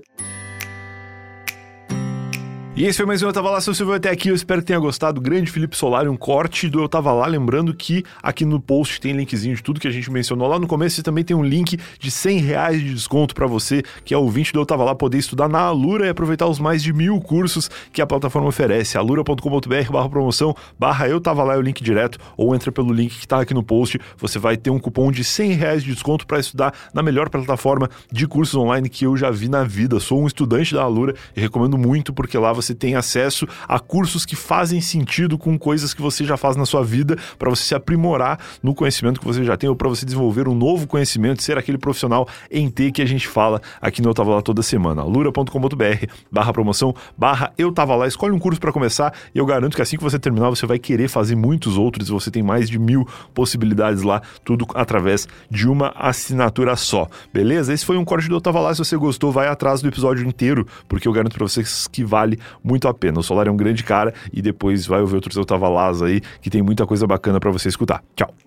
E 2.77 2.85
esse 2.85 2.97
foi 2.97 3.07
mais 3.07 3.23
um 3.23 3.25
Eu 3.25 3.33
Tava 3.33 3.49
Lá, 3.49 3.59
se 3.59 3.65
você 3.65 3.83
viu 3.83 3.95
até 3.95 4.11
aqui, 4.11 4.29
eu 4.29 4.35
espero 4.35 4.61
que 4.61 4.67
tenha 4.67 4.77
gostado. 4.77 5.19
Grande 5.19 5.49
Felipe 5.49 5.75
Solari, 5.75 6.07
um 6.07 6.15
corte 6.15 6.69
do 6.69 6.79
Eu 6.79 6.87
Tava 6.87 7.11
Lá. 7.11 7.25
Lembrando 7.25 7.73
que 7.73 8.03
aqui 8.21 8.45
no 8.45 8.59
post 8.59 9.01
tem 9.01 9.13
linkzinho 9.13 9.55
de 9.55 9.63
tudo 9.63 9.79
que 9.79 9.87
a 9.87 9.91
gente 9.91 10.11
mencionou 10.11 10.47
lá 10.47 10.59
no 10.59 10.67
começo 10.67 10.99
e 10.99 11.03
também 11.03 11.23
tem 11.23 11.35
um 11.35 11.43
link 11.43 11.75
de 11.99 12.11
100 12.11 12.37
reais 12.37 12.79
de 12.79 12.93
desconto 12.93 13.33
para 13.33 13.47
você, 13.47 13.81
que 14.05 14.13
é 14.13 14.17
ouvinte 14.17 14.53
do 14.53 14.59
Eu 14.59 14.65
Tava 14.67 14.83
Lá, 14.83 14.93
poder 14.93 15.17
estudar 15.17 15.49
na 15.49 15.59
Alura 15.59 16.05
e 16.05 16.09
aproveitar 16.09 16.45
os 16.45 16.59
mais 16.59 16.83
de 16.83 16.93
mil 16.93 17.19
cursos 17.19 17.67
que 17.91 17.99
a 17.99 18.05
plataforma 18.05 18.47
oferece. 18.47 18.95
alura.com.br 18.95 19.91
barra 19.91 20.09
promoção, 20.09 20.55
barra 20.77 21.07
Eu 21.07 21.19
Tava 21.19 21.43
Lá 21.43 21.55
é 21.55 21.57
o 21.57 21.61
link 21.61 21.83
direto, 21.83 22.19
ou 22.37 22.53
entra 22.53 22.71
pelo 22.71 22.93
link 22.93 23.17
que 23.17 23.27
tá 23.27 23.41
aqui 23.41 23.55
no 23.55 23.63
post. 23.63 23.99
Você 24.17 24.37
vai 24.37 24.55
ter 24.55 24.69
um 24.69 24.77
cupom 24.77 25.11
de 25.11 25.23
100 25.23 25.53
reais 25.53 25.83
de 25.83 25.91
desconto 25.91 26.27
para 26.27 26.39
estudar 26.39 26.75
na 26.93 27.01
melhor 27.01 27.27
plataforma 27.27 27.89
de 28.11 28.27
cursos 28.27 28.53
online 28.53 28.87
que 28.87 29.03
eu 29.03 29.17
já 29.17 29.31
vi 29.31 29.49
na 29.49 29.63
vida. 29.63 29.99
Sou 29.99 30.21
um 30.21 30.27
estudante 30.27 30.75
da 30.75 30.83
Alura 30.83 31.15
e 31.35 31.41
recomendo 31.41 31.75
muito 31.75 32.13
porque 32.13 32.37
lá 32.37 32.53
você 32.53 32.66
você 32.67 32.75
tem 32.75 32.95
acesso 32.95 33.47
a 33.67 33.79
cursos 33.79 34.25
que 34.25 34.35
fazem 34.35 34.81
sentido 34.81 35.37
com 35.37 35.57
coisas 35.57 35.93
que 35.93 36.01
você 36.01 36.23
já 36.25 36.37
faz 36.37 36.55
na 36.55 36.65
sua 36.65 36.83
vida, 36.83 37.17
para 37.39 37.49
você 37.49 37.63
se 37.63 37.75
aprimorar 37.75 38.39
no 38.61 38.75
conhecimento 38.75 39.19
que 39.19 39.25
você 39.25 39.43
já 39.43 39.55
tem 39.55 39.69
ou 39.69 39.75
para 39.75 39.87
você 39.87 40.05
desenvolver 40.05 40.47
um 40.47 40.55
novo 40.55 40.87
conhecimento, 40.87 41.41
ser 41.41 41.57
aquele 41.57 41.77
profissional 41.77 42.27
em 42.51 42.69
T 42.69 42.91
que 42.91 43.01
a 43.01 43.05
gente 43.05 43.27
fala 43.27 43.61
aqui 43.81 44.01
no 44.01 44.09
Eu 44.09 44.13
Tava 44.13 44.35
Lá 44.35 44.41
toda 44.41 44.61
semana. 44.61 45.03
lura.com.br 45.03 46.05
barra 46.31 46.53
promoção, 46.53 46.93
barra 47.17 47.53
Eu 47.57 47.71
Tava 47.71 47.95
Lá. 47.95 48.07
Escolhe 48.07 48.33
um 48.33 48.39
curso 48.39 48.59
para 48.59 48.71
começar 48.71 49.13
e 49.33 49.39
eu 49.39 49.45
garanto 49.45 49.75
que 49.75 49.81
assim 49.81 49.97
que 49.97 50.03
você 50.03 50.19
terminar, 50.19 50.49
você 50.49 50.65
vai 50.65 50.77
querer 50.77 51.07
fazer 51.07 51.35
muitos 51.35 51.77
outros. 51.77 52.09
Você 52.09 52.29
tem 52.29 52.43
mais 52.43 52.69
de 52.69 52.77
mil 52.77 53.07
possibilidades 53.33 54.03
lá, 54.03 54.21
tudo 54.43 54.65
através 54.75 55.27
de 55.49 55.67
uma 55.67 55.93
assinatura 55.95 56.75
só. 56.75 57.07
Beleza? 57.33 57.73
Esse 57.73 57.85
foi 57.85 57.97
um 57.97 58.05
corte 58.05 58.27
do 58.27 58.35
Eu 58.35 58.41
Tava 58.41 58.59
Lá. 58.59 58.73
Se 58.73 58.79
você 58.79 58.97
gostou, 58.97 59.31
vai 59.31 59.47
atrás 59.47 59.81
do 59.81 59.87
episódio 59.87 60.27
inteiro, 60.27 60.67
porque 60.87 61.07
eu 61.07 61.13
garanto 61.13 61.33
para 61.33 61.47
vocês 61.47 61.87
que 61.87 62.03
vale 62.03 62.39
muito 62.63 62.87
a 62.87 62.93
pena. 62.93 63.19
O 63.19 63.23
Solar 63.23 63.47
é 63.47 63.51
um 63.51 63.57
grande 63.57 63.83
cara 63.83 64.13
e 64.31 64.41
depois 64.41 64.85
vai 64.85 65.01
ouvir 65.01 65.15
outros 65.15 65.35
Eu 65.35 65.45
Tava 65.45 65.67
Lá 65.69 65.87
aí, 66.03 66.21
que 66.41 66.49
tem 66.49 66.61
muita 66.61 66.85
coisa 66.85 67.07
bacana 67.07 67.39
para 67.39 67.51
você 67.51 67.69
escutar. 67.69 68.03
Tchau! 68.15 68.46